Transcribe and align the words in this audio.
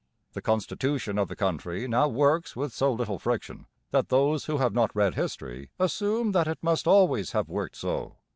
The 0.33 0.41
constitution 0.41 1.19
of 1.19 1.27
the 1.27 1.35
country 1.35 1.87
now 1.87 2.07
works 2.07 2.55
with 2.55 2.73
so 2.73 2.91
little 2.91 3.19
friction 3.19 3.67
that 3.91 4.09
those 4.09 4.45
who 4.45 4.57
have 4.57 4.73
not 4.73 4.95
read 4.95 5.13
history 5.13 5.69
assume 5.77 6.31
that 6.31 6.47
it 6.47 6.57
must 6.63 6.87
always 6.87 7.33
have 7.33 7.47
worked 7.47 7.75
so. 7.75 8.15